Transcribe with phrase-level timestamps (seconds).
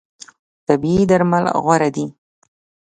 [0.67, 2.05] طبیعي درمل غوره دي.